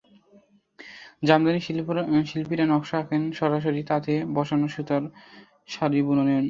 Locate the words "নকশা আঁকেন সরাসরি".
2.65-3.81